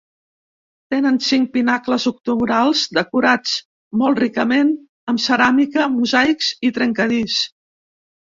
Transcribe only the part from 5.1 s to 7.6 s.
amb ceràmica, mosaics i trencadís.